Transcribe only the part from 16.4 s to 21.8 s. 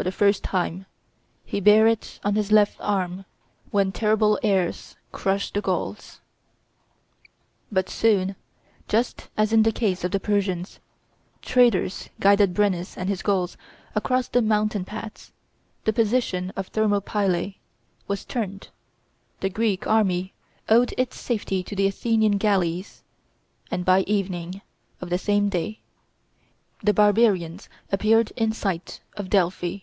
of Thermopylae was turned; the Greek army owed its safety to